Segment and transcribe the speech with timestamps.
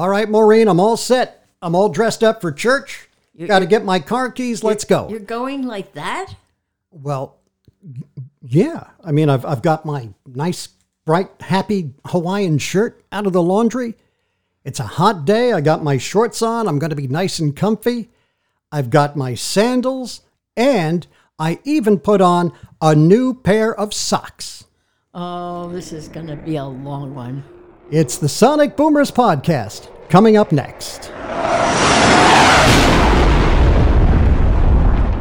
[0.00, 1.46] All right, Maureen, I'm all set.
[1.60, 3.10] I'm all dressed up for church.
[3.38, 4.64] Got to get my car keys.
[4.64, 5.10] Let's go.
[5.10, 6.34] You're going like that?
[6.90, 7.36] Well,
[8.40, 8.84] yeah.
[9.04, 10.68] I mean, I've, I've got my nice,
[11.04, 13.94] bright, happy Hawaiian shirt out of the laundry.
[14.64, 15.52] It's a hot day.
[15.52, 16.66] I got my shorts on.
[16.66, 18.08] I'm going to be nice and comfy.
[18.72, 20.22] I've got my sandals,
[20.56, 21.06] and
[21.38, 24.64] I even put on a new pair of socks.
[25.12, 27.44] Oh, this is going to be a long one.
[27.92, 31.10] It's the Sonic Boomers Podcast coming up next.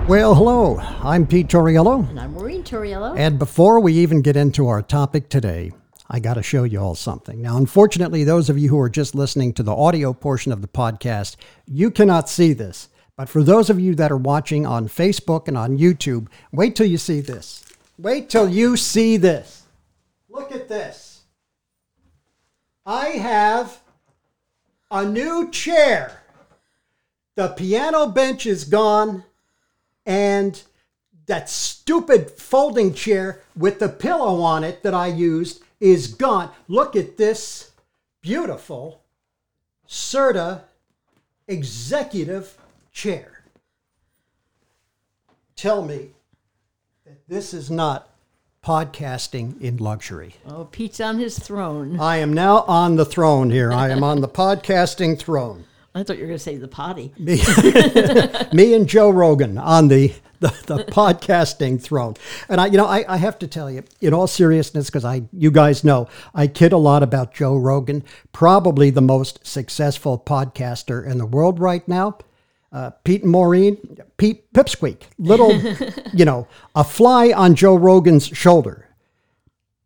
[0.08, 0.78] Well, hello.
[0.78, 2.08] I'm Pete Tauriello.
[2.08, 3.18] And I'm Maureen Tauriello.
[3.18, 5.72] And before we even get into our topic today,
[6.12, 7.42] I got to show you all something.
[7.42, 10.68] Now, unfortunately, those of you who are just listening to the audio portion of the
[10.68, 12.90] podcast, you cannot see this.
[13.16, 16.86] But for those of you that are watching on Facebook and on YouTube, wait till
[16.86, 17.66] you see this.
[17.98, 19.64] Wait till you see this.
[20.30, 21.09] Look at this.
[22.90, 23.82] I have
[24.90, 26.24] a new chair.
[27.36, 29.26] The piano bench is gone,
[30.08, 30.60] and
[31.28, 36.50] that stupid folding chair with the pillow on it that I used is gone.
[36.68, 37.74] Look at this
[38.24, 39.04] beautiful
[39.88, 40.62] Serta
[41.48, 42.58] executive
[42.92, 43.44] chair.
[45.56, 46.10] Tell me
[47.06, 48.09] that this is not
[48.64, 50.36] podcasting in luxury.
[50.46, 52.00] Oh, Pete's on his throne.
[52.00, 53.72] I am now on the throne here.
[53.72, 55.66] I am on the podcasting throne.
[55.96, 57.14] I thought you were going to say the potty.
[57.20, 57.42] Me,
[58.54, 62.14] me and Joe Rogan on the, the, the podcasting throne.
[62.48, 65.24] And I, you know, I, I have to tell you, in all seriousness, because I,
[65.34, 71.06] you guys know, I kid a lot about Joe Rogan, probably the most successful podcaster
[71.06, 72.20] in the world right now.
[72.72, 73.78] Uh, Pete and Maureen,
[74.18, 75.52] Pete Pipsqueak, little,
[76.14, 78.88] you know, a fly on Joe Rogan's shoulder.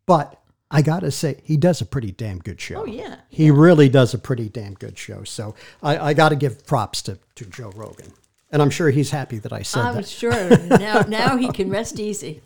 [0.06, 0.38] But
[0.70, 2.82] I got to say, he does a pretty damn good show.
[2.82, 3.16] Oh, yeah.
[3.30, 5.24] He really does a pretty damn good show.
[5.24, 8.12] So I, I got to give props to, to Joe Rogan.
[8.50, 10.08] And I'm sure he's happy that I said I'm that.
[10.08, 10.56] sure.
[10.78, 12.42] Now, now he can rest easy.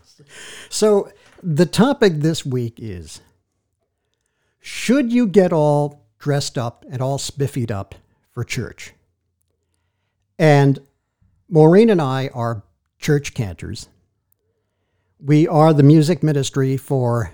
[0.69, 1.11] So
[1.43, 3.21] the topic this week is
[4.61, 7.95] Should you get all dressed up and all spiffied up
[8.33, 8.93] for church?
[10.39, 10.79] And
[11.49, 12.63] Maureen and I are
[12.99, 13.89] church cantors.
[15.19, 17.33] We are the music ministry for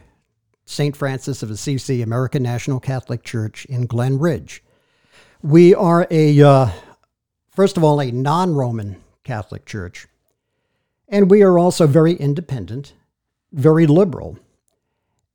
[0.64, 0.96] St.
[0.96, 4.62] Francis of Assisi American National Catholic Church in Glen Ridge.
[5.42, 6.70] We are a, uh,
[7.50, 10.06] first of all, a non Roman Catholic church.
[11.06, 12.94] And we are also very independent,
[13.52, 14.38] very liberal.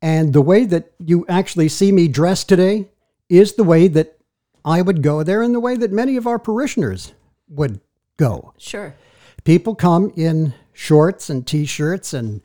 [0.01, 2.87] And the way that you actually see me dressed today
[3.29, 4.17] is the way that
[4.65, 7.13] I would go there and the way that many of our parishioners
[7.49, 7.81] would
[8.17, 8.53] go.
[8.57, 8.95] Sure.
[9.43, 12.41] People come in shorts and t shirts and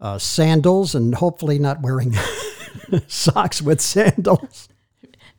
[0.00, 2.14] uh, sandals and hopefully not wearing
[3.06, 4.68] socks with sandals.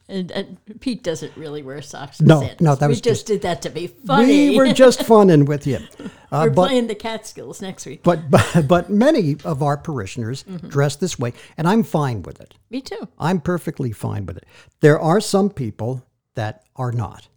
[0.10, 2.22] And, and Pete doesn't really wear socks.
[2.22, 2.62] No, sandals.
[2.62, 4.52] no, that we was just, just- did that to be funny.
[4.52, 5.80] We were just funning with you.
[6.30, 8.04] Uh, We're but, playing the Catskills next week.
[8.04, 12.54] but, but, but many of our parishioners dress this way, and I'm fine with it.
[12.70, 13.08] Me too.
[13.18, 14.44] I'm perfectly fine with it.
[14.82, 16.06] There are some people
[16.36, 17.30] that are not.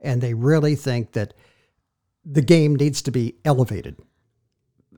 [0.00, 1.34] And they really think that
[2.24, 3.96] the game needs to be elevated,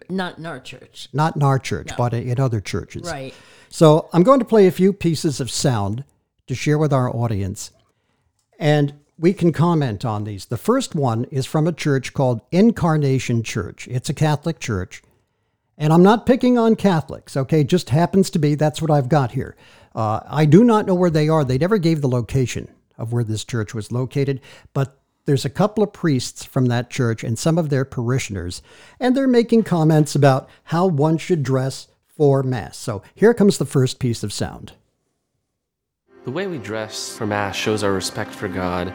[0.09, 1.09] Not in our church.
[1.13, 3.03] not in our church, but in other churches.
[3.05, 3.35] Right.
[3.69, 6.05] So I'm going to play a few pieces of sound
[6.47, 7.71] to share with our audience,
[8.59, 10.47] and we can comment on these.
[10.47, 13.87] The first one is from a church called Incarnation Church.
[13.89, 15.03] It's a Catholic church,
[15.77, 17.63] and I'm not picking on Catholics, okay?
[17.63, 19.55] Just happens to be that's what I've got here.
[19.95, 21.45] Uh, I do not know where they are.
[21.45, 24.41] They never gave the location of where this church was located,
[24.75, 28.63] but there's a couple of priests from that church and some of their parishioners,
[28.99, 32.77] and they're making comments about how one should dress for Mass.
[32.77, 34.73] So here comes the first piece of sound.
[36.25, 38.93] The way we dress for Mass shows our respect for God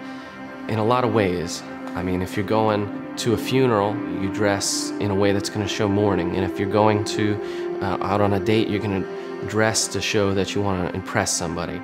[0.68, 1.62] in a lot of ways.
[1.96, 5.66] I mean, if you're going to a funeral, you dress in a way that's going
[5.66, 6.36] to show mourning.
[6.36, 7.40] And if you're going to
[7.82, 10.96] uh, out on a date, you're going to dress to show that you want to
[10.96, 11.80] impress somebody.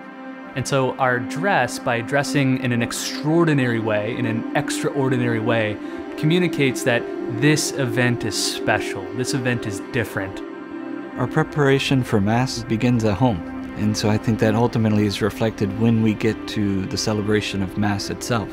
[0.56, 5.78] And so our dress, by dressing in an extraordinary way, in an extraordinary way,
[6.18, 7.04] communicates that
[7.40, 9.04] this event is special.
[9.14, 10.42] This event is different.
[11.18, 13.40] Our preparation for Mass begins at home.
[13.78, 17.78] And so I think that ultimately is reflected when we get to the celebration of
[17.78, 18.50] Mass itself.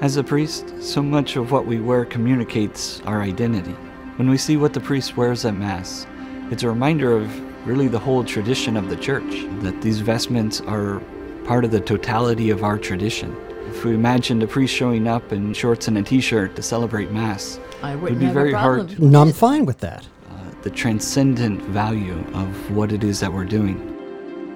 [0.00, 3.76] As a priest, so much of what we wear communicates our identity.
[4.16, 6.06] When we see what the priest wears at Mass,
[6.50, 11.02] it's a reminder of really the whole tradition of the church, that these vestments are
[11.44, 13.36] part of the totality of our tradition.
[13.68, 17.10] If we imagined a priest showing up in shorts and a t shirt to celebrate
[17.10, 18.96] Mass, I it would be very hard problem.
[18.96, 20.06] to And I'm fine with that.
[20.30, 23.94] uh, the transcendent value of what it is that we're doing.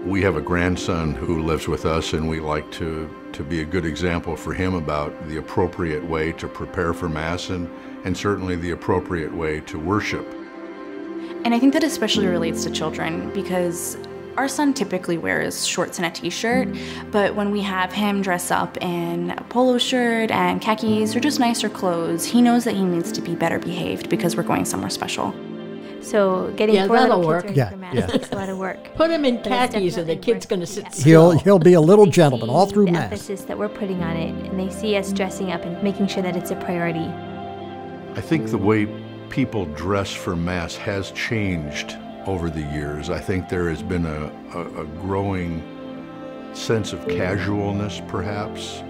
[0.09, 3.65] We have a grandson who lives with us, and we like to, to be a
[3.65, 7.71] good example for him about the appropriate way to prepare for Mass and,
[8.05, 10.27] and certainly the appropriate way to worship.
[11.45, 13.97] And I think that especially relates to children because
[14.37, 16.69] our son typically wears shorts and a t shirt,
[17.11, 21.39] but when we have him dress up in a polo shirt and khakis or just
[21.39, 24.91] nicer clothes, he knows that he needs to be better behaved because we're going somewhere
[24.91, 25.35] special.
[26.01, 27.45] So getting Yeah, four little that'll kids work.
[27.45, 28.07] ready Yeah, for mass yeah.
[28.07, 28.93] takes a lot of work.
[28.97, 30.95] Put him in But khakis and the kid's going to sit it.
[30.95, 31.31] still.
[31.31, 33.05] He'll he'll be a little gentleman all see through the mass.
[33.13, 36.23] emphasis that we're putting on it, and they see us dressing up and making sure
[36.23, 37.07] that it's a priority.
[38.17, 38.87] I think the way
[39.31, 41.97] people dress for Mass has changed
[42.27, 43.11] over the years.
[43.11, 45.63] I think there has been a, a, a growing
[46.55, 48.83] sense of casualness, perhaps,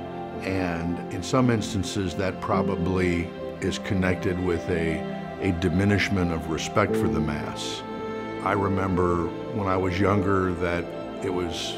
[0.42, 3.30] and in some instances, that probably
[3.60, 4.98] is connected with a,
[5.40, 7.82] a diminishment of respect for the Mass.
[8.42, 10.84] I remember when I was younger that
[11.24, 11.74] it was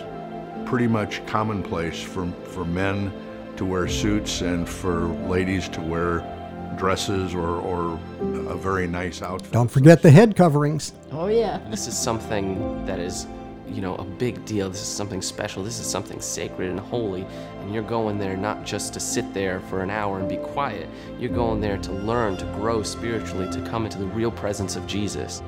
[0.64, 3.12] pretty much commonplace for, for men
[3.56, 6.20] to wear suits and for ladies to wear
[6.76, 7.98] dresses or, or
[8.48, 9.52] a very nice outfit.
[9.52, 10.92] Don't forget the head coverings.
[11.12, 11.60] Oh, yeah.
[11.70, 13.26] This is something that is,
[13.68, 14.68] you know, a big deal.
[14.68, 15.62] This is something special.
[15.62, 17.26] This is something sacred and holy.
[17.60, 20.88] And you're going there not just to sit there for an hour and be quiet.
[21.18, 24.86] You're going there to learn, to grow spiritually, to come into the real presence of
[24.86, 25.42] Jesus.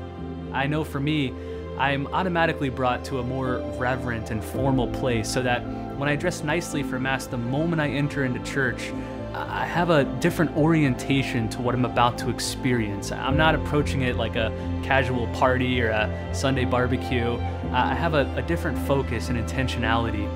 [0.53, 1.35] I know for me,
[1.79, 5.63] I'm automatically brought to a more reverent and formal place so that
[5.99, 8.93] when I dress nicely for Mass, the moment I enter into church,
[9.37, 13.13] I have a different orientation to what I'm about to experience.
[13.13, 14.51] I'm not approaching it like a
[14.83, 17.37] casual party or a Sunday barbecue.
[17.71, 20.27] I have a, a different focus and intentionality.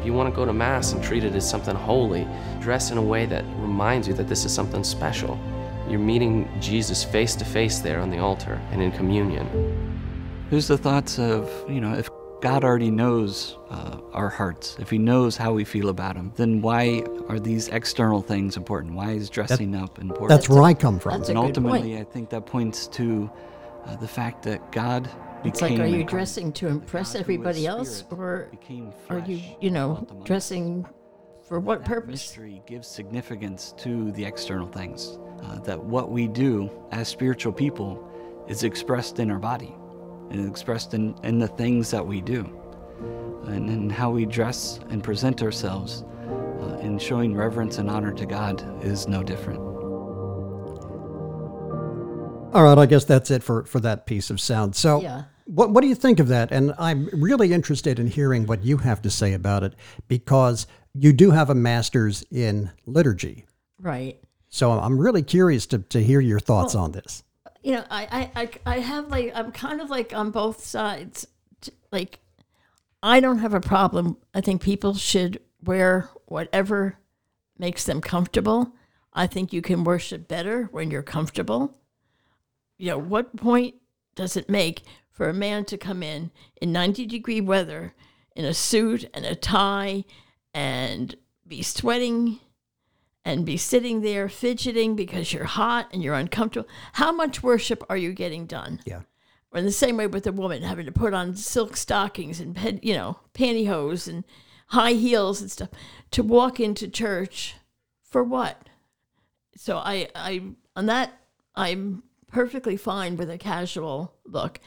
[0.00, 2.26] If you want to go to Mass and treat it as something holy,
[2.58, 5.38] dress in a way that reminds you that this is something special.
[5.86, 9.46] You're meeting Jesus face to face there on the altar and in communion.
[10.48, 12.08] There's the thoughts of, you know, if
[12.40, 16.60] God already knows uh, our hearts, if He knows how we feel about Him, then
[16.60, 18.94] why are these external things important?
[18.94, 20.28] Why is dressing up important?
[20.28, 21.18] That's where I come from.
[21.18, 22.00] That's a and good ultimately, point.
[22.00, 23.30] I think that points to
[23.84, 25.08] uh, the fact that God
[25.44, 25.78] It's became.
[25.78, 28.50] like, are you dressing to impress God who is everybody else, or
[29.08, 30.26] are you, you know, dwelt among us.
[30.26, 30.86] dressing
[31.48, 32.10] for what That purpose?
[32.10, 35.18] mystery gives significance to the external things.
[35.42, 38.10] Uh, that what we do as spiritual people
[38.48, 39.74] is expressed in our body
[40.30, 42.40] and expressed in, in the things that we do
[43.46, 46.04] and in how we dress and present ourselves
[46.60, 49.60] uh, in showing reverence and honor to God is no different.
[52.52, 54.74] All right, I guess that's it for, for that piece of sound.
[54.74, 55.24] So, Yeah.
[55.44, 56.50] what, what do you think of that?
[56.52, 59.74] And I'm really interested in hearing what you have to say about it
[60.08, 63.44] because you do have a master's in liturgy.
[63.78, 64.18] Right.
[64.48, 67.22] So, I'm really curious to, to hear your thoughts on this.
[67.66, 71.26] You know, I, I, I, I have like, I'm kind of like on both sides.
[71.90, 72.20] Like,
[73.02, 74.18] I don't have a problem.
[74.32, 77.00] I think people should wear whatever
[77.58, 78.72] makes them comfortable.
[79.12, 81.76] I think you can worship better when you're comfortable.
[82.78, 83.74] You know, what point
[84.14, 86.30] does it make for a man to come in
[86.62, 87.94] in 90 degree weather
[88.36, 90.04] in a suit and a tie
[90.54, 91.16] and
[91.48, 92.38] be sweating
[93.26, 96.68] and be sitting there fidgeting because you're hot and you're uncomfortable.
[96.92, 98.80] How much worship are you getting done?
[98.86, 99.00] Yeah.
[99.50, 102.56] Or in the same way with a woman having to put on silk stockings and
[102.82, 104.22] you know pantyhose and
[104.68, 105.70] high heels and stuff
[106.12, 107.56] to walk into church
[108.00, 108.68] for what?
[109.56, 110.42] So I I
[110.76, 111.20] on that
[111.56, 114.60] I'm perfectly fine with a casual look.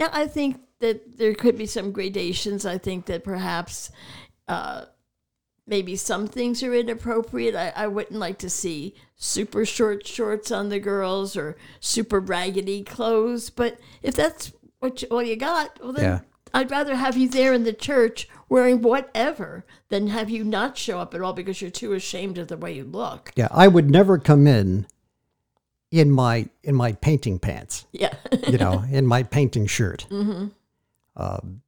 [0.00, 2.66] Now I think that there could be some gradations.
[2.66, 3.92] I think that perhaps
[4.48, 4.86] uh,
[5.70, 7.54] maybe some things are inappropriate.
[7.54, 12.82] I, I wouldn't like to see super short shorts on the girls or super raggedy
[12.82, 13.48] clothes.
[13.48, 16.20] But if that's what you, all you got, well then Yeah.
[16.52, 20.98] I'd rather have you there in the church wearing whatever than have you not show
[20.98, 23.30] up at all because you're too ashamed of the way you look.
[23.36, 24.86] Yeah, I would never come in
[25.92, 28.14] in my in my painting pants, Yeah.
[28.48, 30.06] you know, in my painting shirt.
[31.16, 31.62] Um,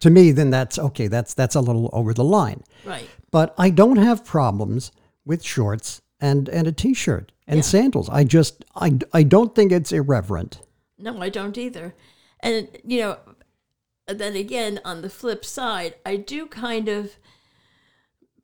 [0.00, 1.06] to me, then that's okay.
[1.08, 2.62] That's that's a little over the line.
[2.84, 3.08] right.
[3.30, 4.92] But I don't have problems
[5.24, 7.62] with shorts and and a t-shirt and Yeah.
[7.62, 8.08] sandals.
[8.08, 10.60] I just I I don't think it's irreverent.
[10.98, 11.94] No, I don't either.
[12.40, 13.18] And, you know,
[14.06, 17.16] then again, on the flip side, I do kind of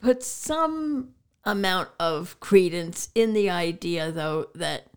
[0.01, 1.11] put some
[1.45, 4.89] amount of credence in the idea, though, that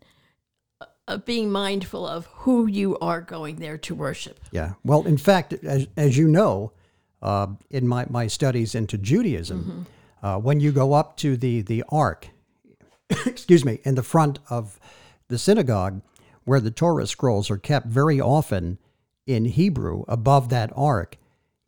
[1.08, 4.40] uh, being mindful of who you are going there to worship.
[4.50, 4.74] Yeah.
[4.84, 6.72] Well, in fact, as, as you know,
[7.22, 9.86] uh, in my, my studies into Judaism,
[10.22, 12.28] uh, when you go up to the, the ark,
[13.26, 14.78] excuse me, in the front of
[15.28, 16.02] the synagogue
[16.44, 18.78] where the Torah scrolls are kept, very often
[19.26, 21.18] in Hebrew above that ark,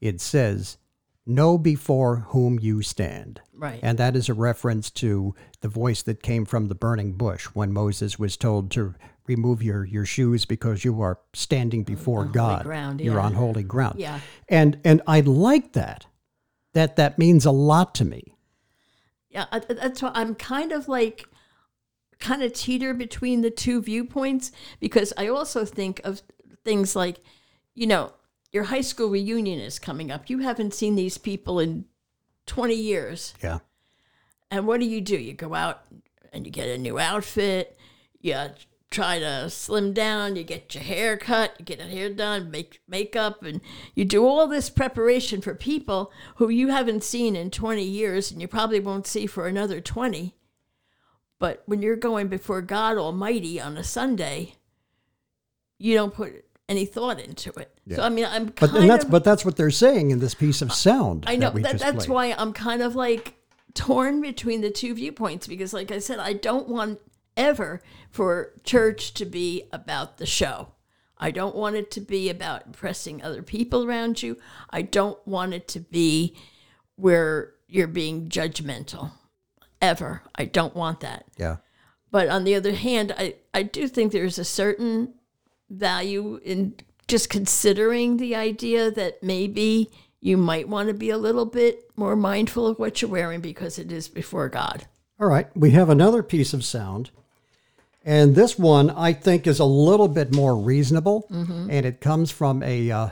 [0.00, 0.78] it says,
[1.26, 3.42] Know before whom you stand.
[3.52, 3.80] Right.
[3.82, 7.70] And that is a reference to the voice that came from the burning bush when
[7.70, 8.94] Moses was told to
[9.28, 12.64] remove your, your shoes because you are standing before God.
[12.64, 13.98] ground, You're on holy ground.
[13.98, 14.20] Yeah.
[14.48, 16.06] And and I like that.
[16.74, 18.34] That that means a lot to me.
[19.30, 21.26] Yeah, I- I- that's why I'm kind of like,
[22.18, 26.22] kind of teeter between the two viewpoints because I also think of
[26.64, 27.20] things like,
[27.74, 28.12] you know,
[28.50, 30.28] your high school reunion is coming up.
[30.30, 31.84] You haven't seen these people in
[32.46, 33.34] 20 years.
[33.42, 33.58] Yeah.
[34.50, 35.16] And what do you do?
[35.16, 35.82] You go out
[36.32, 37.78] and you get a new outfit.
[38.20, 38.34] You
[38.90, 40.36] try to slim down.
[40.36, 41.54] You get your hair cut.
[41.58, 42.50] You get your hair done.
[42.50, 43.60] Make makeup, and
[43.94, 48.40] you do all this preparation for people who you haven't seen in twenty years, and
[48.40, 50.34] you probably won't see for another twenty.
[51.38, 54.54] But when you're going before God Almighty on a Sunday,
[55.78, 57.78] you don't put any thought into it.
[57.94, 60.34] So I mean, I'm But and that's of but that's what they're saying in this
[60.34, 61.24] piece of sound.
[61.26, 62.08] I know that that, that's played.
[62.08, 63.34] why I'm kind of like
[63.74, 66.98] torn between the two viewpoints because, like I said, I don't want
[67.38, 67.80] ever
[68.10, 70.72] for church to be about the show.
[71.16, 74.36] I don't want it to be about impressing other people around you.
[74.70, 76.36] I don't want it to be
[76.96, 79.12] where you're being judgmental.
[79.80, 80.22] Ever.
[80.34, 81.24] I don't want that.
[81.36, 81.56] Yeah.
[82.10, 85.14] But on the other hand, I, I do think there's a certain
[85.70, 86.74] value in
[87.06, 89.90] just considering the idea that maybe
[90.20, 93.78] you might want to be a little bit more mindful of what you're wearing because
[93.78, 94.86] it is before God.
[95.20, 97.10] All right, we have another piece of sound.
[98.08, 101.26] And this one I think is a little bit more reasonable.
[101.30, 101.68] Mm-hmm.
[101.70, 103.08] And it comes from a uh,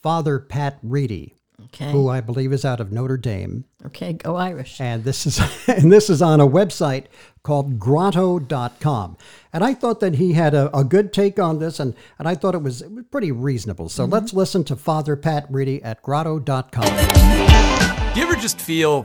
[0.00, 1.90] Father Pat Reidy, Okay.
[1.90, 3.64] who I believe is out of Notre Dame.
[3.86, 4.80] Okay, go Irish.
[4.80, 7.06] And this is and this is on a website
[7.42, 9.16] called grotto.com.
[9.52, 12.36] And I thought that he had a, a good take on this and, and I
[12.36, 13.88] thought it was, it was pretty reasonable.
[13.88, 16.84] So let's listen to Father Pat Reidy at grotto.com.
[18.14, 19.04] Do you ever just feel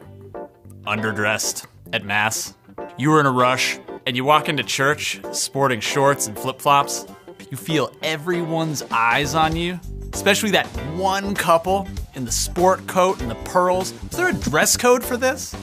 [0.85, 2.53] underdressed at Mass?
[2.95, 7.07] You were in a rush and you walk into church sporting shorts and flip flops.
[7.49, 9.79] You feel everyone's eyes on you,
[10.13, 13.93] especially that one couple in the sport coat and the pearls.
[14.11, 15.55] Is there a dress code for this?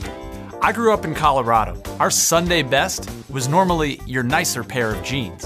[0.60, 1.80] I grew up in Colorado.
[2.00, 5.44] Our Sunday best was normally your nicer pair of jeans.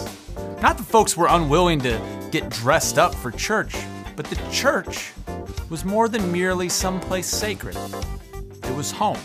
[0.63, 3.77] Not that folks were unwilling to get dressed up for church,
[4.17, 5.13] but the church
[5.69, 7.77] was more than merely someplace sacred.
[8.63, 9.19] It was home.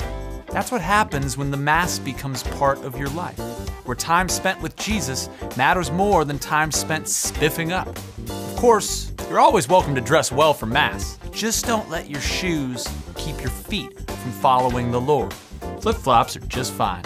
[0.52, 3.38] That's what happens when the Mass becomes part of your life,
[3.86, 7.88] where time spent with Jesus matters more than time spent spiffing up.
[7.88, 11.20] Of course, you're always welcome to dress well for Mass.
[11.32, 15.34] Just don't let your shoes keep your feet from following the Lord.
[15.82, 17.04] Flip flops are just fine.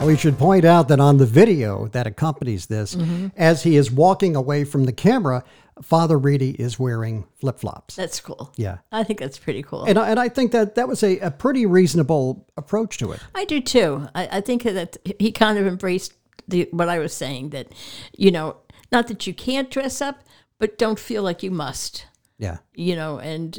[0.00, 3.28] We should point out that on the video that accompanies this, mm-hmm.
[3.36, 5.42] as he is walking away from the camera,
[5.82, 7.96] Father Reidy is wearing flip flops.
[7.96, 8.52] That's cool.
[8.56, 8.78] Yeah.
[8.92, 9.84] I think that's pretty cool.
[9.84, 13.20] And I, and I think that that was a, a pretty reasonable approach to it.
[13.34, 14.08] I do too.
[14.14, 16.14] I, I think that he kind of embraced
[16.46, 17.68] the what I was saying that,
[18.16, 18.56] you know,
[18.92, 20.22] not that you can't dress up,
[20.58, 22.06] but don't feel like you must.
[22.38, 22.58] Yeah.
[22.74, 23.58] You know, and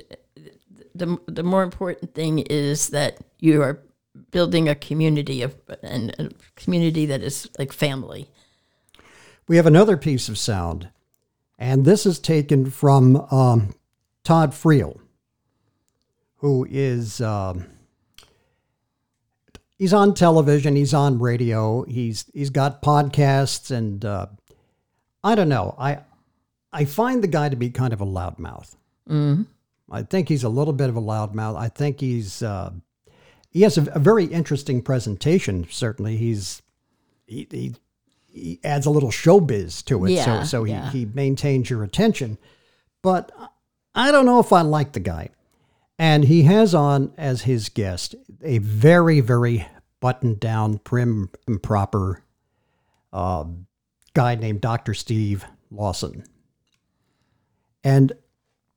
[0.93, 3.81] the the more important thing is that you are
[4.31, 8.29] building a community of and a community that is like family.
[9.47, 10.89] We have another piece of sound,
[11.57, 13.75] and this is taken from um,
[14.23, 14.99] Todd Friel,
[16.37, 17.65] who is um,
[19.77, 24.27] he's on television, he's on radio, he's he's got podcasts, and uh,
[25.23, 25.75] I don't know.
[25.77, 25.99] I
[26.73, 28.75] I find the guy to be kind of a loudmouth.
[29.09, 29.45] Mm.
[29.89, 31.57] I think he's a little bit of a loudmouth.
[31.57, 32.71] I think he's uh,
[33.49, 35.67] he has a, a very interesting presentation.
[35.69, 36.61] Certainly, he's
[37.25, 37.75] he, he
[38.35, 40.91] he adds a little showbiz to it, Yeah, so so he, yeah.
[40.91, 42.37] he maintains your attention.
[43.01, 43.31] But
[43.95, 45.29] I don't know if I like the guy.
[45.97, 49.65] And he has on as his guest a very, very
[50.01, 52.21] buttoned down, prim and proper
[53.13, 53.45] uh,
[54.13, 54.93] guy named Dr.
[54.93, 56.25] Steve Lawson.
[57.81, 58.11] And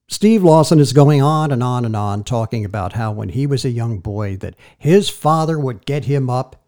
[0.07, 3.65] Steve Lawson is going on and on and on talking about how when he was
[3.65, 6.63] a young boy that his father would get him up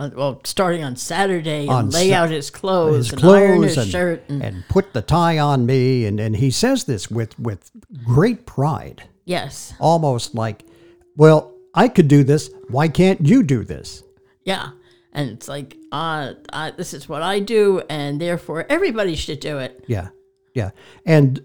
[0.00, 3.62] Uh, Well, starting on Saturday and On lay Sa- out his clothes, his and iron
[3.62, 7.10] his and, shirt and, and put the tie on me and, and he says this
[7.10, 7.70] with, with
[8.04, 9.02] great pride.
[9.24, 10.64] yes, almost like,
[11.16, 12.50] well, I could do this.
[12.68, 14.02] Why can't you do this?
[14.44, 14.70] yeah,
[15.12, 19.58] and it's like, uh, uh, this is what I do, and therefore everybody should do
[19.58, 19.84] it.
[19.86, 20.08] Yeah.
[20.54, 20.70] Yeah.
[21.06, 21.44] And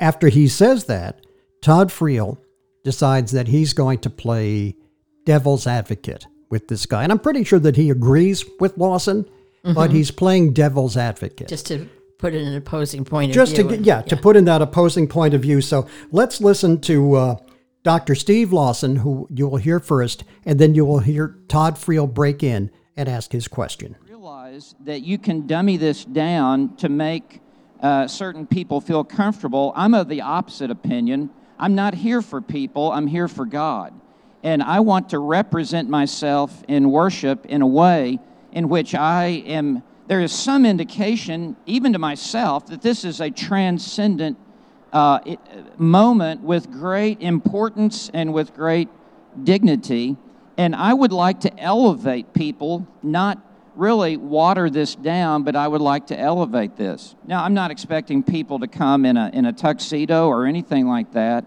[0.00, 1.24] after he says that,
[1.62, 2.36] Todd Friel
[2.84, 4.76] decides that he's going to play
[5.24, 7.02] devil's advocate with this guy.
[7.02, 9.26] And I'm pretty sure that he agrees with Lawson,
[9.64, 11.48] but he's playing devil's advocate.
[11.48, 14.36] just to put in an opposing point of just to get, and- yeah, to put
[14.36, 15.60] in that opposing point of view.
[15.60, 17.36] So let's listen to uh,
[17.82, 18.14] Dr.
[18.14, 22.42] Steve Lawson, who you will hear first, and then you will hear Todd Friel break
[22.44, 23.96] in and ask his question.
[24.08, 27.40] realize that you can dummy this down to make
[27.80, 29.72] uh, certain people feel comfortable.
[29.74, 31.30] I'm of the opposite opinion.
[31.58, 33.94] I'm not here for people, I'm here for God.
[34.42, 38.18] And I want to represent myself in worship in a way
[38.52, 43.30] in which I am, there is some indication, even to myself, that this is a
[43.30, 44.36] transcendent
[44.92, 45.20] uh,
[45.78, 48.88] moment with great importance and with great
[49.42, 50.16] dignity.
[50.58, 53.38] And I would like to elevate people, not
[53.74, 57.14] really water this down, but I would like to elevate this.
[57.26, 61.12] Now, I'm not expecting people to come in a, in a tuxedo or anything like
[61.12, 61.46] that,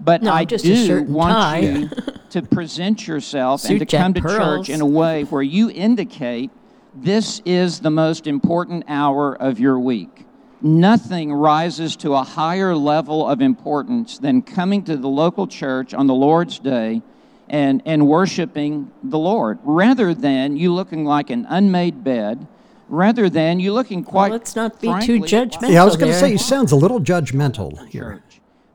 [0.00, 1.58] but No, I just a do shirt and want tie.
[1.60, 1.88] you
[2.30, 4.66] to present yourself Suit and to jack come to pearls.
[4.66, 6.50] church in a way where you indicate
[6.94, 10.26] this is the most important hour of your week.
[10.60, 16.06] Nothing rises to a higher level of importance than coming to the local church on
[16.06, 17.02] the Lord's Day
[17.50, 22.46] and, and worshiping the Lord, rather than you looking like an unmade bed,
[22.88, 24.32] rather than you looking quite.
[24.32, 25.70] let's not be frankly, too judgmental.
[25.70, 28.22] Yeah, I was going to say he sounds a little judgmental here.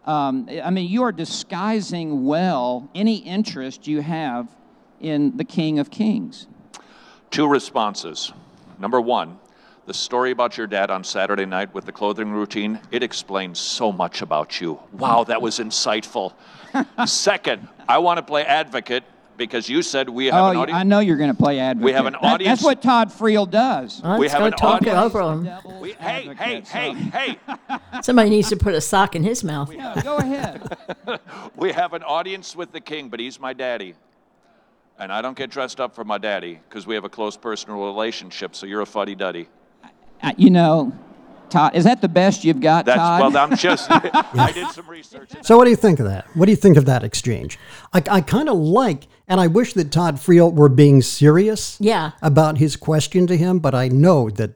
[0.10, 4.50] Um, I mean, you are disguising well any interest you have
[5.00, 6.48] in the King of Kings.
[7.30, 8.34] Two responses.
[8.80, 9.38] Number one,
[9.86, 13.92] the story about your dad on Saturday night with the clothing routine, it explains so
[13.92, 14.80] much about you.
[14.94, 16.34] Wow, that was insightful.
[17.08, 19.04] Second, I want to play advocate
[19.40, 21.86] because you said we have Oh, an I know you're going to play advocate.
[21.86, 24.02] We have an That- audience- That's what Todd Friel does.
[24.04, 25.22] Let's we have go an talk it audience- over
[25.72, 25.80] him.
[25.82, 27.38] We- hey, hey, hey, hey!
[28.04, 29.74] Somebody needs to put a sock in his mouth.
[29.74, 30.78] Yeah, go ahead.
[31.56, 33.96] We have an audience with the king, but he's my daddy.
[34.98, 37.84] And I don't get dressed up for my daddy because we have a close personal
[37.84, 39.48] relationship, so you're a fuddy duddy.
[40.38, 40.94] You know,
[41.50, 43.34] Todd, is that the best you've got, That's, Todd?
[43.34, 45.32] well, I'm just, I did some research.
[45.42, 46.28] So, what do you think of that?
[46.36, 47.58] What do you think of that exchange?
[47.92, 52.12] I, I kind of like, and I wish that Todd Friel were being serious Yeah.
[52.22, 54.56] about his question to him, but I know that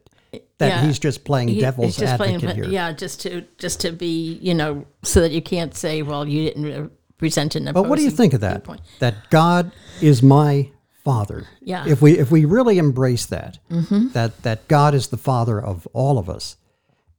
[0.60, 0.86] that Yeah.
[0.88, 2.65] he's just playing He- devil's just playing- advocate here.
[2.69, 6.45] Yeah, just to just to be, you know, so that you can't say, well, you
[6.45, 8.54] didn't uh, present an But what do you think of that?
[8.63, 8.82] viewpoint.
[9.00, 9.71] That God
[10.02, 10.69] is my
[11.04, 11.48] father.
[11.62, 11.86] Yeah.
[11.88, 14.13] If we if we really embrace that, Mhm.
[14.13, 16.56] that that God is the father of all of us,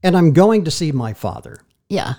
[0.03, 1.59] and I'm going to see my father.
[1.89, 2.15] Yeah.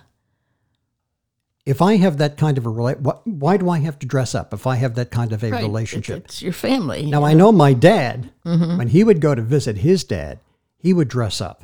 [1.65, 4.36] If I have that kind of a rela- what, why do I have to dress
[4.36, 5.63] up if I have that kind of a Right.
[5.63, 6.25] relationship?
[6.25, 7.06] It's your family.
[7.08, 8.30] Now I know my dad.
[8.45, 8.78] Mhm.
[8.78, 10.39] When he would go to visit his dad,
[10.78, 11.63] he would dress up.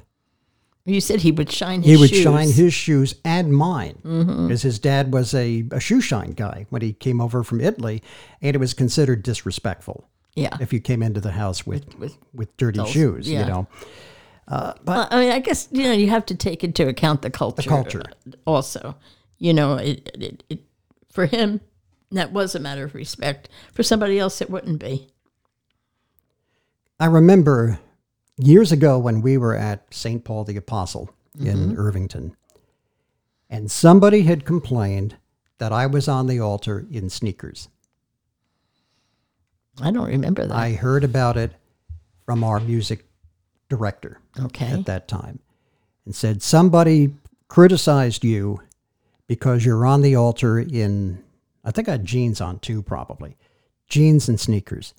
[0.85, 2.23] You said he would shine his He would shoes.
[2.23, 4.47] shine his shoes and mine Mhm.
[4.47, 8.01] because his dad was a, a shoe shine guy when he came over from Italy,
[8.41, 10.05] and it was considered disrespectful.
[10.33, 10.55] Yeah.
[10.61, 13.41] if you came into the house with with, with dirty those- shoes, yeah.
[13.41, 13.67] you know.
[14.47, 17.21] Uh, but Well, I mean, I guess you know you have to take into account
[17.21, 17.61] the culture.
[17.61, 18.03] the culture.
[18.47, 18.95] also.
[19.41, 20.59] You know, it, it, it
[21.09, 21.61] for him
[22.11, 23.49] that was a matter of respect.
[23.73, 25.07] For somebody else, it wouldn't be.
[26.99, 27.79] I remember
[28.37, 30.23] years ago when we were at St.
[30.23, 31.77] Paul the Apostle in Mhm.
[31.77, 32.35] Irvington,
[33.49, 35.15] and somebody had complained
[35.57, 37.67] that I was on the altar in sneakers.
[39.81, 40.55] I don't remember that.
[40.55, 41.53] I heard about it
[42.27, 43.07] from our music
[43.69, 44.67] director Okay.
[44.67, 45.39] at that time
[46.05, 47.15] and said somebody
[47.47, 48.59] criticized you
[49.31, 51.23] because you're on the altar in
[51.63, 53.37] I think I had jeans on too probably
[53.87, 54.93] jeans and sneakers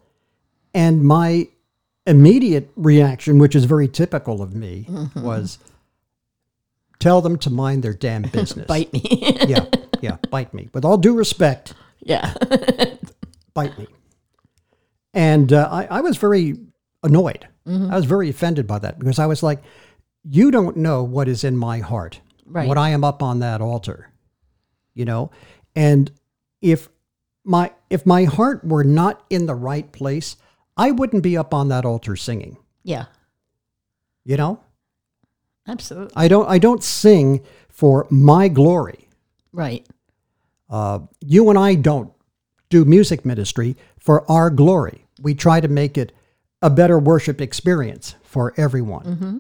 [0.73, 1.49] and my
[2.07, 5.23] immediate reaction which is very typical of me Mhm.
[5.23, 5.59] was
[6.99, 9.03] tell them to mind their damn business Bite me.
[9.47, 9.67] yeah
[10.01, 12.33] yeah bite me with all due respect Yeah.
[13.55, 13.87] bite me
[15.13, 16.57] and uh, I, I was very
[17.03, 17.47] annoyed.
[17.69, 17.91] Mhm.
[17.93, 19.63] I was very offended by that because I was like,
[20.25, 22.67] you don't know what is in my heart Right.
[22.69, 24.09] when I am up on that altar,
[24.95, 25.31] you know?
[25.75, 26.11] And
[26.61, 26.89] if
[27.45, 30.37] my if my heart were not in the right place,
[30.77, 33.07] I wouldn't be up on that altar singing, yeah.
[34.25, 34.61] you know?
[35.67, 36.13] Absolutely.
[36.17, 39.09] I don't I don't sing for my glory.
[39.53, 39.87] Right.
[40.69, 42.13] Uh, you and I don't
[42.71, 45.05] do music ministry for our glory.
[45.21, 46.13] We try to make it
[46.63, 49.05] a better worship experience for everyone.
[49.05, 49.39] Mm-hmm.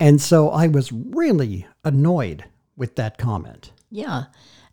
[0.00, 2.44] And so I was really annoyed
[2.76, 3.70] with that comment.
[3.94, 4.24] Yeah,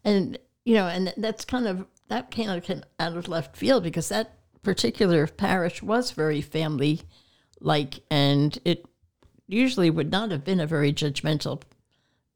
[0.06, 3.84] and you know, and that's kind of that came out of, out of left field
[3.84, 7.02] because that particular parish was very family
[7.60, 8.86] like, and it
[9.48, 11.62] usually would not have been a very judgmental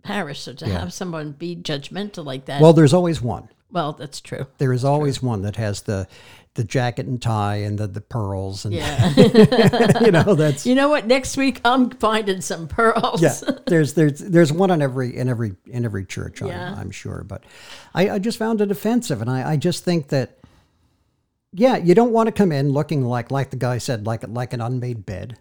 [0.04, 0.42] parish.
[0.42, 0.80] So to Yeah.
[0.80, 3.48] have someone be judgmental like that, Well, there's always one.
[3.72, 4.46] Well, that's true.
[4.58, 6.08] There is always one that has the
[6.56, 9.10] the jacket and tie and the, the pearls and Yeah.
[10.02, 11.08] you know that's You know what?
[11.08, 13.22] Next week I'm finding some pearls.
[13.22, 13.34] yeah
[13.66, 16.76] there's there's there's one in every in every in every church I'm, Yeah.
[16.78, 17.44] I'm sure but
[17.96, 20.38] I, I just found it offensive and I, I just think that
[21.52, 24.54] yeah you don't want to come in looking like like the guy said like like
[24.54, 25.38] an unmade bed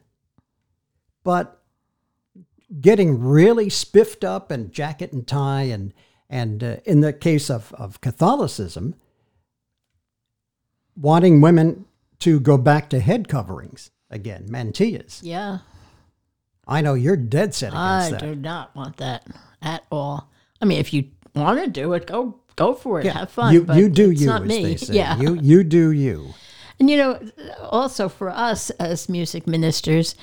[1.24, 1.60] but
[2.80, 5.92] getting really spiffed up and jacket and tie and
[6.30, 8.94] and uh, in the case of of Catholicism
[11.02, 11.84] wanting women
[12.20, 15.58] to go back to head coverings again mantillas Yeah.
[16.66, 18.22] I know you're dead set I against that.
[18.22, 19.26] I do not want that
[19.60, 20.30] at all.
[20.60, 23.06] I mean, if you want to do it, go go for it.
[23.06, 23.52] Yeah, Have fun.
[23.52, 24.76] You, but you do it's you, not me.
[24.76, 25.18] Yeah.
[25.18, 26.34] You you do you.
[26.78, 27.20] And you know,
[27.60, 30.14] also for us as music ministers,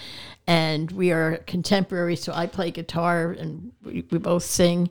[0.47, 4.89] and we are contemporary, so I play guitar and we, we both sing.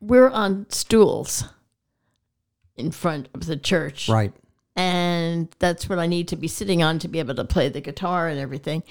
[0.00, 1.44] We're on stools
[2.76, 4.08] in front of the church.
[4.08, 4.32] Right.
[4.78, 7.80] And that's what I need to be sitting on to be able to play the
[7.80, 8.84] guitar and everything.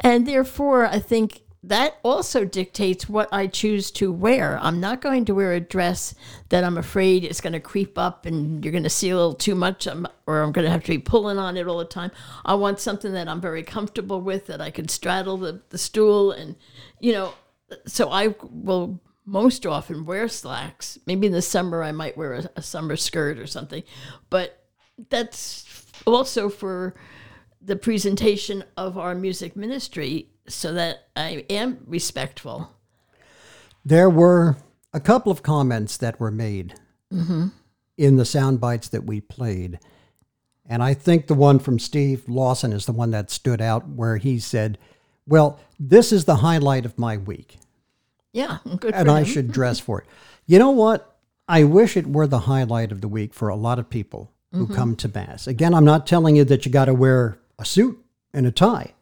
[0.00, 4.60] And therefore, I think that also dictates what I choose to wear.
[4.62, 6.14] I'm not going to wear a dress
[6.50, 9.34] that I'm afraid is going to creep up and you're going to see a little
[9.34, 11.84] too much, um, or I'm going to have to be pulling on it all the
[11.84, 12.12] time.
[12.44, 16.30] I want something that I'm very comfortable with, that I can straddle the, the stool.
[16.30, 16.54] And,
[17.00, 17.34] you know,
[17.86, 20.96] so I will most often wear slacks.
[21.06, 23.82] Maybe in the summer, I might wear a, a summer skirt or something.
[24.30, 24.60] But
[25.10, 26.94] that's also for
[27.60, 32.70] the presentation of our music ministry so that I am respectful.
[33.84, 34.56] There were
[34.92, 36.74] a couple of comments that were made
[37.12, 37.52] Mhm.
[37.96, 39.78] in the sound bites that we played.
[40.66, 44.16] And I think the one from Steve Lawson is the one that stood out where
[44.16, 44.78] he said,
[45.26, 47.56] Well, this is the highlight of my week.
[48.34, 49.24] Yeah, good and I him.
[49.24, 50.06] should dress for it.
[50.46, 51.16] You know what?
[51.48, 54.66] I wish it were the highlight of the week for a lot of people who
[54.68, 54.74] Mhm.
[54.74, 55.46] come to Mass.
[55.46, 57.98] Again, I'm not telling you that you got to wear a suit
[58.32, 58.94] and a tie,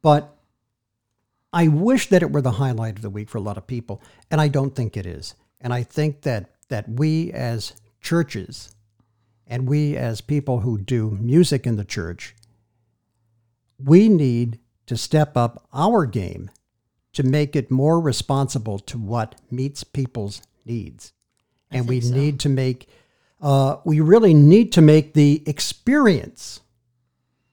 [0.00, 0.36] but
[1.52, 4.00] I wish that it were the highlight of the week for a lot of people,
[4.30, 5.34] and I don't think it is.
[5.60, 8.74] And I think that that we as churches
[9.46, 12.34] and we as people who do music in the church,
[13.78, 16.50] we need to step up our game
[17.12, 21.12] to make it more responsible to what meets people's needs.
[21.70, 22.88] And we need to make,
[23.42, 26.60] uh, we really need to make the experience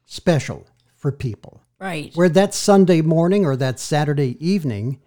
[0.06, 1.62] special for people.
[1.80, 2.14] Right.
[2.14, 5.00] Where that Sunday morning or that Saturday evening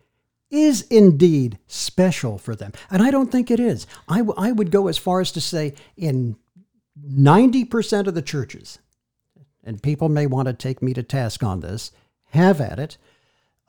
[0.51, 2.73] is indeed special for them.
[2.90, 3.87] And I don't think it is.
[4.09, 6.37] I, w- I would go as far as to say in
[7.01, 8.79] 90% of the churches,
[9.64, 11.90] and people may want to take me to task on this,
[12.31, 12.99] have at it.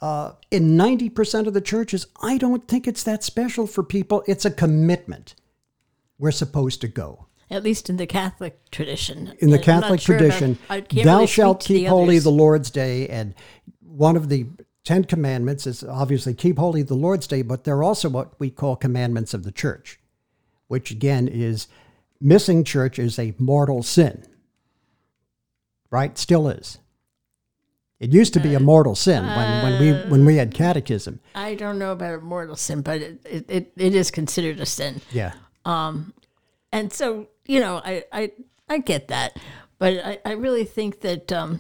[0.02, 4.23] Uh, in 90% of the churches, I don't think it's that special for people.
[4.28, 5.36] It's a commitment.
[6.24, 7.26] We're supposed to go.
[7.50, 9.34] At least in the Catholic tradition.
[9.40, 12.70] In the I'm Catholic sure tradition, thou really shalt to the keep holy the Lord's
[12.72, 13.10] day.
[13.10, 13.34] And
[13.82, 14.46] one of the
[14.86, 18.78] Ten Commandments is obviously keep holy the Lord's day, but they're also what we call
[18.78, 20.00] commandments of the church,
[20.70, 21.68] which again is
[22.22, 24.26] missing church is a mortal sin.
[25.92, 26.18] Right?
[26.18, 26.78] Still is.
[28.00, 30.58] It used to be a uh, mortal sin when, when we when we had uh,
[30.58, 31.20] catechism.
[31.36, 35.02] I don't know about a mortal sin, but it, it, it is considered a sin.
[35.12, 35.34] Yeah.
[35.65, 36.13] Um,
[36.71, 38.32] and so you know, I I,
[38.69, 39.38] I get that,
[39.78, 41.60] but I, I really think that um,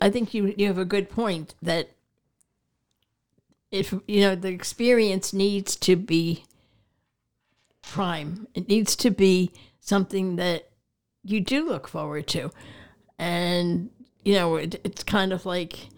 [0.00, 1.90] I think you you have a good point that
[3.70, 6.44] if you know the experience needs to be
[7.82, 10.68] prime, it needs to be something that
[11.24, 12.50] you do look forward to,
[13.18, 13.90] and
[14.24, 15.88] you know it, it's kind of like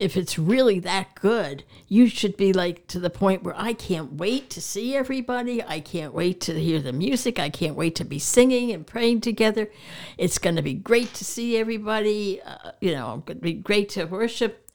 [0.00, 4.14] if it's really that good, you should be like to the point where I can't
[4.14, 5.62] wait to see everybody.
[5.62, 7.38] I can't wait to hear the music.
[7.38, 9.70] I can't wait to be singing and praying together.
[10.16, 12.40] It's going to be great to see everybody.
[12.40, 14.70] Uh, you know, it's going to be great to worship.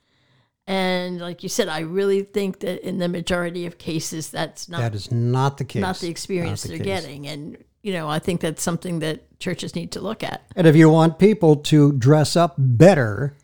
[0.68, 4.80] And like you said, I really think that in the majority of cases, that's not
[4.82, 5.82] that is not the case.
[5.82, 7.04] not the experience Not the they're case.
[7.04, 7.28] getting.
[7.28, 10.44] And you know, I think that's something that churches need to look at.
[10.56, 13.36] And if you want people to dress up better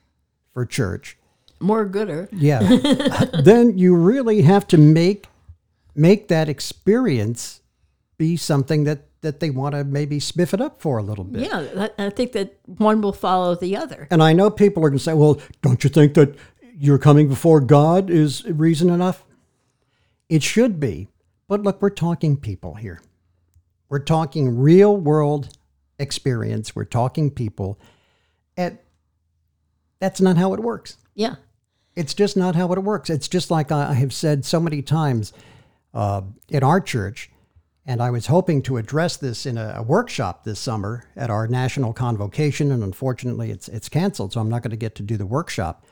[0.51, 1.17] for church,
[1.61, 2.27] More gooder.
[2.31, 2.59] yeah,
[3.43, 5.27] then you really have to make
[5.95, 7.61] make that experience
[8.17, 11.43] be something that that they want to maybe spiff it up for a little bit.
[11.43, 14.07] Yeah, I think that one will follow the other.
[14.09, 16.35] And I know people are going to say, "Well, don't you think that
[16.75, 19.23] you're coming before God is reason enough?"
[20.29, 21.09] It should be.
[21.47, 23.01] But look, we're talking people here.
[23.89, 25.49] We're talking real world
[25.99, 26.73] experience.
[26.73, 27.77] We're talking people.
[28.55, 28.77] And
[29.99, 30.95] that's not how it works.
[31.13, 31.35] Yeah.
[31.95, 33.09] It's just not how it works.
[33.09, 35.33] It's just like I have said so many times
[35.93, 37.29] uh, in our church,
[37.85, 41.47] And I was hoping to address this in a, a workshop this summer at our
[41.47, 45.17] national convocation, and unfortunately it's, it's canceled, so I'm not going to get to do
[45.17, 45.83] the workshop.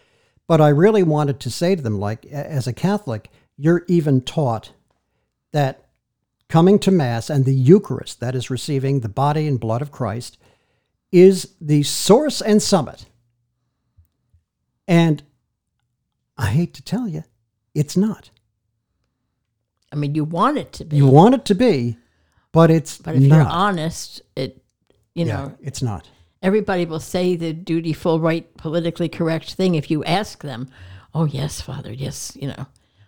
[0.48, 4.72] But I really wanted to say to them, like, as a Catholic, you're even taught
[5.52, 5.90] that
[6.48, 10.38] coming to Mass and the Eucharist, that is receiving the body and blood of Christ,
[11.12, 13.08] is the source and summit.
[14.88, 15.24] And
[16.40, 17.24] I hate to tell you,
[17.76, 18.32] it's not.
[19.92, 20.98] I mean, you want it to be.
[20.98, 21.98] You want it to be,
[22.52, 23.36] but it's but if not.
[23.36, 24.64] you're honest, it,
[25.16, 26.08] you Yeah, know, it's not.
[26.42, 30.70] everybody will say the dutiful, right, politically correct thing if you ask them.
[31.14, 31.92] Oh yes, Father.
[31.92, 32.66] Yes, you know.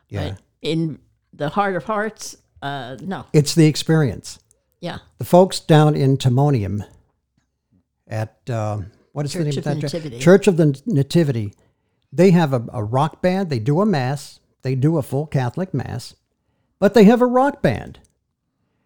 [0.10, 0.30] Yeah.
[0.32, 1.00] But in
[1.34, 3.26] the heart of hearts, uh, no.
[3.32, 4.40] It's the experience.
[4.82, 4.98] Yeah.
[5.20, 6.84] The folks down in Timonium
[8.08, 9.76] at, um, what is the name of of that?
[9.80, 9.94] church?
[9.94, 10.20] Nativity.
[10.20, 11.54] Church of the Nativity.
[12.12, 13.50] They have a, a rock band.
[13.50, 14.40] They do a mass.
[14.62, 16.16] They do a full Catholic mass,
[16.80, 18.00] but they have a rock band.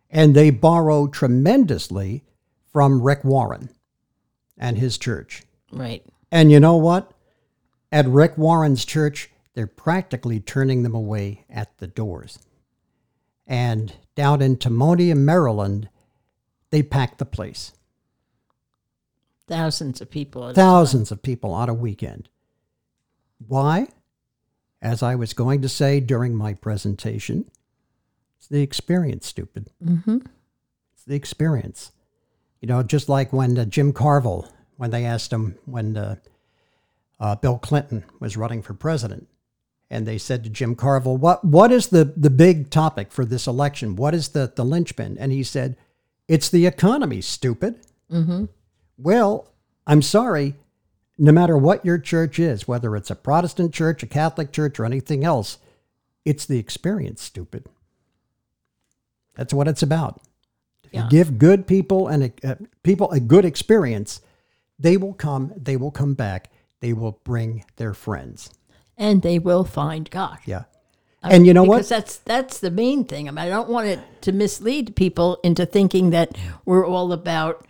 [0.09, 2.23] And they borrow tremendously
[2.71, 3.69] from Rick Warren
[4.57, 5.43] and his church.
[5.71, 6.05] Right.
[6.31, 7.11] And you know what?
[7.91, 12.39] At Rick Warren's church, they're practically turning them away at the doors.
[13.47, 15.89] And down in Timonium, Maryland,
[16.71, 17.73] they packed the place.
[19.47, 20.53] Thousands of people.
[20.53, 22.29] Thousands of people on a weekend.
[23.45, 23.87] Why?
[24.81, 27.49] As I was going to say during my presentation,
[28.37, 29.69] it's the experience, stupid.
[29.83, 30.17] Mm-hmm.
[30.93, 31.91] It's the experience.
[32.61, 36.15] You know, just like when uh, Jim Carville, when they asked him when uh,
[37.19, 39.27] uh, Bill Clinton was running for president,
[39.89, 43.47] and they said to Jim Carville, "What what is the the big topic for this
[43.47, 43.95] election?
[43.95, 45.77] What is the the linchpin?" And he said,
[46.27, 48.45] "It's the economy, stupid." Mm-hmm.
[48.97, 49.51] Well,
[49.87, 50.55] I'm sorry.
[51.17, 54.85] No matter what your church is, whether it's a Protestant church, a Catholic church, or
[54.85, 55.57] anything else,
[56.25, 57.67] it's the experience, stupid.
[59.35, 60.21] That's what it's about.
[60.83, 61.03] If Yeah.
[61.05, 64.21] you give good people and uh, people a good experience,
[64.79, 65.53] they will come.
[65.55, 66.51] They will come back.
[66.81, 68.49] They will bring their friends.
[68.97, 70.39] And they will find God.
[70.45, 70.63] Yeah.
[71.23, 71.77] I And mean, you know what?
[71.77, 73.27] Because that's that's the main thing.
[73.27, 77.65] I mean, I don't want it to mislead people into thinking that we're all about,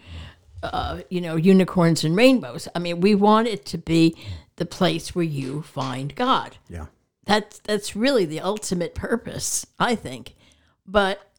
[0.64, 2.68] uh, you know, unicorns and rainbows.
[2.76, 4.16] I mean, we want it to be
[4.56, 6.58] the place where you find God.
[6.70, 6.88] Yeah.
[7.26, 10.36] That's that's really the ultimate purpose, I think.
[10.86, 11.32] But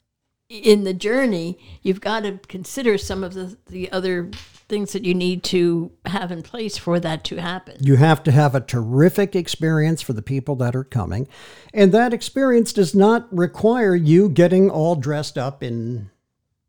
[0.48, 4.30] in the journey, you've got to consider some of the, the other
[4.68, 7.76] things that you need to have in place for that to happen.
[7.80, 11.28] You have to have a terrific experience for the people that are coming.
[11.72, 16.10] And that experience does not require you getting all dressed up in.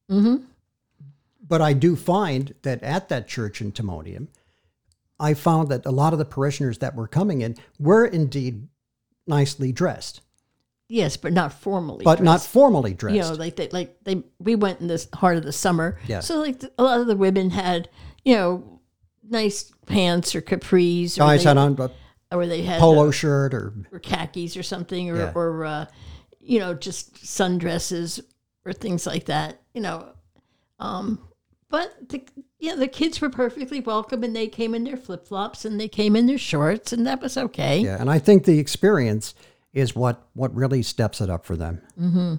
[0.10, 0.46] Mm-hmm.
[1.48, 4.28] But I do find that at that church in Timonium,
[5.20, 8.68] I found that a lot of the parishioners that were coming in were indeed
[9.26, 10.22] nicely dressed,
[10.90, 12.04] Yes, but not formally.
[12.06, 13.16] but not formally dressed.
[13.16, 15.98] You know, like they like they we went in the heart of the summer.
[16.08, 16.20] Yeah.
[16.22, 17.90] So like a lot of the women had
[18.24, 18.80] you know
[19.30, 21.20] nice pants or capris.
[21.20, 21.92] Or they, had on a
[22.36, 25.32] or they had polo uh, shirt or or khakis or something, or Yeah.
[25.36, 25.86] or uh,
[26.40, 28.22] you know just sundresses
[28.66, 29.62] or things like that.
[29.74, 30.14] You know,
[30.80, 31.27] um,
[31.70, 32.24] but the
[32.60, 35.88] yeah the kids were perfectly welcome, and they came in their flip flops and they
[35.88, 37.80] came in their shorts, and that was okay.
[37.80, 38.00] yeah.
[38.00, 39.34] And I think the experience
[39.74, 41.82] is what what really steps it up for them.
[42.00, 42.36] Mm-hmm.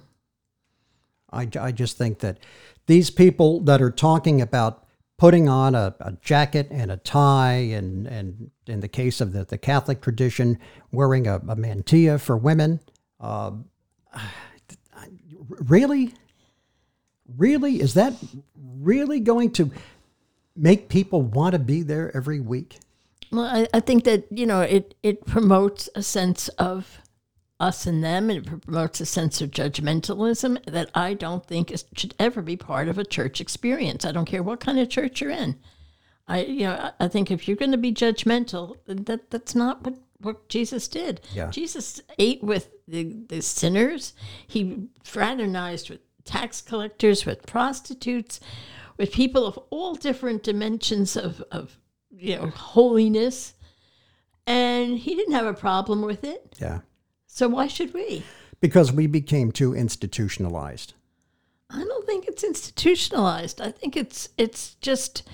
[1.31, 2.38] I, I just think that
[2.87, 4.87] these people that are talking about
[5.19, 9.45] putting on a, a jacket and a tie, and, and in the case of the,
[9.45, 10.59] the Catholic tradition,
[10.93, 12.81] wearing a, a mantilla for women,
[13.21, 13.51] uh,
[15.49, 16.14] really?
[17.37, 17.81] Really?
[17.81, 18.14] Is that
[18.57, 19.71] really going to
[20.57, 22.79] make people want to be there every week?
[23.31, 27.01] Well, I, I think that you know it it promotes a sense of
[27.61, 31.85] us and them, and it promotes a sense of judgmentalism that I don't think is,
[31.95, 34.05] should ever be part of a church experience.
[34.05, 35.57] I don't care what kind of church you're in.
[36.27, 39.99] I you know I think if you're going to be judgmental, that that's not what
[40.21, 41.21] what Jesus did.
[41.33, 41.51] Yeah.
[41.51, 44.14] Jesus ate with the, the sinners.
[44.47, 48.38] He fraternized with tax collectors, with prostitutes,
[48.97, 51.79] with people of all different dimensions of, of
[52.11, 53.55] you know holiness,
[54.47, 56.55] and he didn't have a problem with it.
[56.61, 56.81] Yeah.
[57.27, 58.25] So why should we?
[58.61, 60.95] Because we became too institutionalized.
[61.71, 63.61] I don't think it's institutionalized.
[63.61, 65.29] I think it's it's just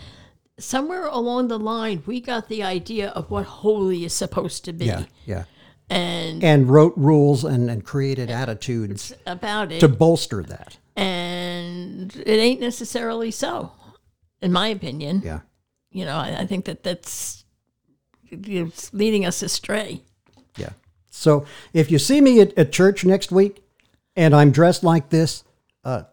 [0.59, 4.87] somewhere along the line we got the idea of what holy is supposed to be.
[4.87, 5.05] Yeah.
[5.27, 5.45] Yeah.
[5.91, 10.79] And And wrote rules and, and created attitudes about it to bolster that.
[10.97, 13.73] And it ain't necessarily so,
[14.41, 15.23] in my opinion.
[15.25, 15.41] Yeah.
[15.91, 17.45] You know, I, I think that that's
[18.31, 20.03] it's leading us astray.
[20.57, 20.71] Yeah.
[21.11, 23.63] So if you see me at, at church next week
[24.17, 25.45] and I'm dressed like this,
[25.85, 26.05] uh,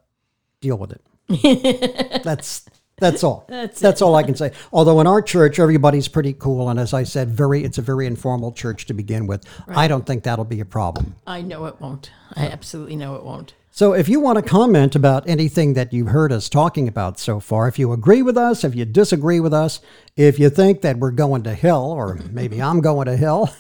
[0.61, 2.23] deal with it.
[2.23, 2.65] that's
[2.97, 3.45] that's all.
[3.49, 4.51] That's that's all I can say.
[4.71, 8.05] Although in our church, everybody's pretty cool, and as I said, very it's a very
[8.05, 9.43] informal church to begin with.
[9.67, 11.15] I don't think that'll be a problem.
[11.25, 12.11] I know it won't.
[12.35, 13.55] I absolutely know it won't.
[13.73, 17.39] So if you want to comment about anything that you've heard us talking about so
[17.39, 19.79] far, if you agree with us, if you disagree with us,
[20.17, 23.55] if you think that we're going to hell, or maybe I'm going to hell,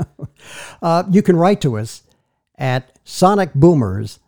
[0.82, 2.02] uh, you can write to us
[2.56, 4.20] at sonicboomers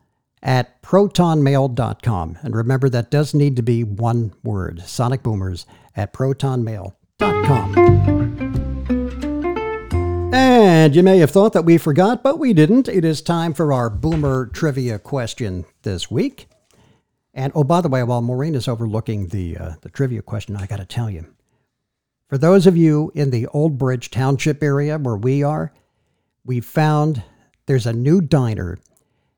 [0.42, 2.38] at protonmail.com.
[2.42, 5.64] And remember, that does need to be one word sonicboomers
[5.96, 8.17] at protonmail.com.
[10.30, 12.88] And you may have thought that we forgot, but we didn't.
[12.88, 16.48] It is time for our boomer trivia question this week.
[17.32, 20.66] And oh, by the way, while Maureen is overlooking the uh, the trivia question, I
[20.66, 21.34] got to tell you,
[22.28, 25.72] for those of you in the Old Bridge Township area where we are,
[26.44, 27.22] we found
[27.66, 28.78] there's a new diner.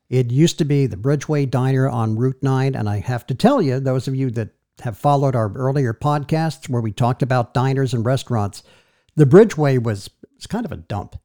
[0.09, 2.75] It used to be the Bridgeway Diner on Route 9.
[2.75, 4.51] And I have to tell you, those of you that
[4.81, 8.63] have followed our earlier podcasts where we talked about diners and restaurants,
[9.15, 11.17] the Bridgeway was, was kind of a dump.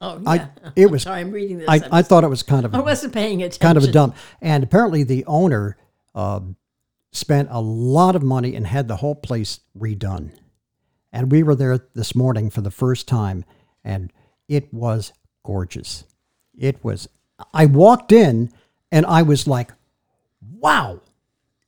[0.00, 0.48] Oh, I- yeah.
[0.76, 1.68] it I'm was- sorry, I'm reading this.
[1.68, 3.60] I, I'm I thought it was kind of I a, wasn't paying attention.
[3.60, 4.16] kind of a dump.
[4.40, 5.76] And apparently the owner
[6.14, 6.40] uh,
[7.12, 10.30] spent a lot of money and had the whole place redone.
[11.12, 13.44] And we were there this morning for the first time,
[13.84, 14.12] and
[14.48, 15.12] it was
[15.44, 16.04] gorgeous.
[16.58, 17.08] It was,
[17.54, 18.50] I walked in
[18.90, 19.72] and I was like,
[20.58, 21.00] wow,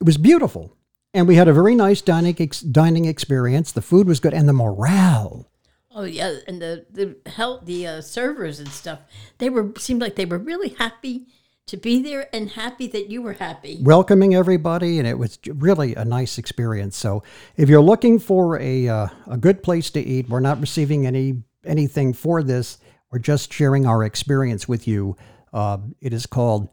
[0.01, 0.75] it was beautiful.
[1.13, 3.71] And we had a very nice dining, ex- dining experience.
[3.71, 5.47] The food was good, and the morale.
[5.95, 8.99] Oh yeah, and the the help the uh, servers and stuff.
[9.39, 11.27] They were seemed like they were really happy
[11.67, 13.79] to be there and happy that you were happy.
[13.81, 16.97] welcoming everybody, and it was really a nice experience.
[16.97, 17.23] So,
[17.57, 21.43] if you're looking for a uh, a good place to eat, we're not receiving any
[21.65, 22.79] anything for this.
[23.13, 25.17] We're just sharing our experience with you.
[25.53, 26.69] Uh, it is called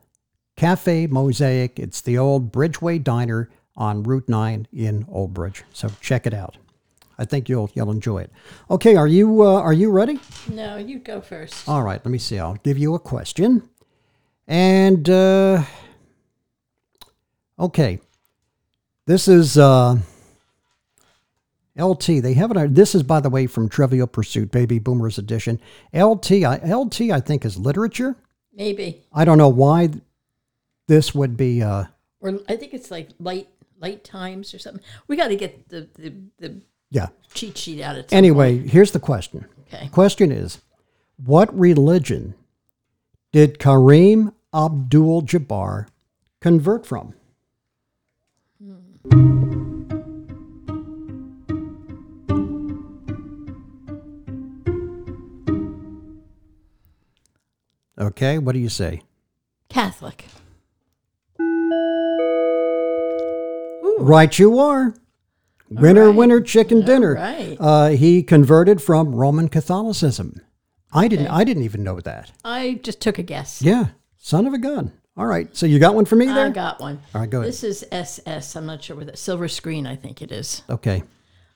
[0.58, 1.80] Cafe Mosaic.
[1.80, 5.64] It's the old Bridgeway Diner on Route Nine in Old Bridge.
[5.74, 6.58] So check it out.
[7.18, 8.32] I think you'll you'll enjoy it.
[8.70, 10.20] Okay, are you uh, are you ready?
[10.50, 11.68] No, you go first.
[11.68, 12.40] All right, let me see.
[12.40, 13.70] I'll give you a question.
[14.48, 15.64] And uh,
[17.60, 18.00] okay,
[19.06, 19.98] this is uh,
[21.78, 22.06] LT.
[22.22, 22.76] They have it.
[22.76, 25.60] This is, by the way, from Trivial Pursuit, Baby Boomers Edition.
[25.94, 26.32] LT.
[26.44, 27.02] I, LT.
[27.12, 28.16] I think is literature.
[28.54, 29.90] Maybe, I don't know why
[30.88, 31.64] this would be.
[31.64, 31.86] Uh,
[32.20, 33.48] or I think it's like light
[33.80, 34.84] light times or something.
[35.08, 37.08] We got to get the the, the yeah.
[37.34, 38.06] cheat sheet out of.
[38.12, 39.46] Anyway, here's the question.
[39.74, 39.88] Okay.
[39.88, 40.60] Question is,
[41.18, 42.36] what religion
[43.32, 45.88] did Kareem Abdul-Jabbar
[46.42, 47.14] convert from?
[48.62, 49.72] Hmm.
[57.98, 59.04] Okay, what do you say?
[59.70, 60.26] Catholic.
[64.00, 64.96] Right, you are.
[65.72, 66.16] Winner, right.
[66.16, 67.16] winner, chicken dinner.
[67.16, 67.56] right.
[67.60, 70.42] Uh, he converted from Roman Catholicism.
[70.92, 71.28] I didn't.
[71.28, 72.32] I didn't even know that.
[72.44, 73.62] I just took a guess.
[73.62, 74.92] Yeah, son of a gun.
[75.16, 76.48] All right, so you got one for me there.
[76.48, 77.00] I got one.
[77.16, 77.48] All right, go ahead.
[77.48, 78.56] This is SS.
[78.56, 79.88] I'm not sure what that silver screen.
[79.88, 80.64] I think it is.
[80.70, 81.04] Okay.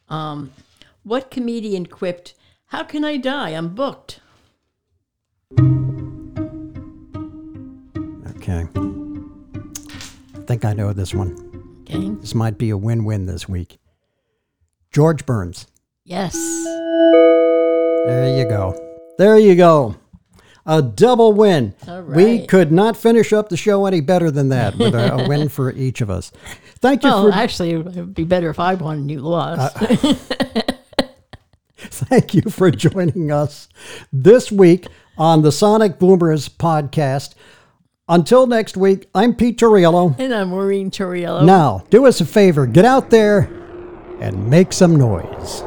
[0.07, 0.53] Um,
[1.03, 2.35] what comedian quipped,
[2.67, 3.49] "How can I die?
[3.49, 4.21] I'm booked."
[8.37, 8.67] Okay.
[10.35, 11.35] I think I know this one.
[11.81, 12.09] Okay.
[12.21, 13.77] This might be a win-win this week.
[14.95, 15.67] George Burns.
[16.05, 16.33] Yes.
[18.05, 18.73] There you go.
[19.17, 19.95] There you go.
[20.65, 21.73] A double win.
[22.07, 25.49] We could not finish up the show any better than that with a, a win
[25.49, 26.31] for each of us.
[26.79, 29.75] Thank you Well, for actually, it would be better if I won and you lost.
[29.81, 29.95] Uh,
[31.77, 33.67] thank you for joining us
[34.13, 37.35] this week on the Sonic Boomers podcast.
[38.07, 40.17] Until next week, I'm Pete Tauriello.
[40.17, 41.43] and I'm Maureen Tauriello.
[41.43, 43.49] Now, do us a favor, get out there
[44.19, 45.63] and make some noise.